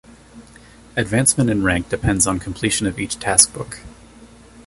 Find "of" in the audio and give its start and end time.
2.87-2.97